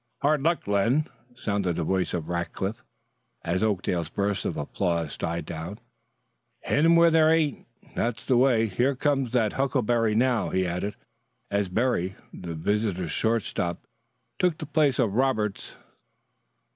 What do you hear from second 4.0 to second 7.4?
burst of applause died down. "Hit 'em where they